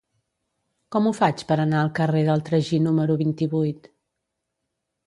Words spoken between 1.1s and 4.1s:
faig per anar al carrer del Tragí número vint-i-vuit?